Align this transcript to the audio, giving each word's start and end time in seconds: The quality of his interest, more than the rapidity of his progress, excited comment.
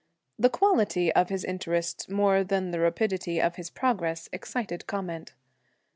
The 0.39 0.49
quality 0.49 1.13
of 1.13 1.29
his 1.29 1.43
interest, 1.45 2.09
more 2.09 2.43
than 2.43 2.71
the 2.71 2.79
rapidity 2.79 3.39
of 3.39 3.57
his 3.57 3.69
progress, 3.69 4.29
excited 4.33 4.87
comment. 4.87 5.35